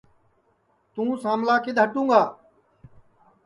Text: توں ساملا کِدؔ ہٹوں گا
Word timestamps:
توں 0.93 1.11
ساملا 1.23 1.55
کِدؔ 1.63 1.77
ہٹوں 1.83 2.05
گا 2.09 2.21